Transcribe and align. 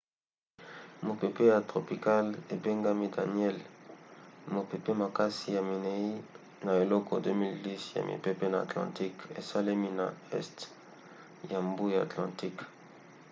mopepe 1.05 1.43
ya 1.53 1.59
tropicale 1.69 2.31
ebengami 2.53 3.05
daniellle 3.15 3.67
mopepe 4.55 4.91
makasi 5.03 5.47
ya 5.55 5.61
minei 5.69 6.09
na 6.65 6.71
eleko 6.83 7.13
2010 7.23 7.95
ya 7.97 8.01
mipepe 8.09 8.45
na 8.49 8.57
atlantique 8.65 9.21
esalemi 9.39 9.89
na 9.99 10.05
este 10.39 10.65
ya 11.51 11.59
mbu 11.69 11.85
ya 11.93 11.99
atlantique 12.07 12.63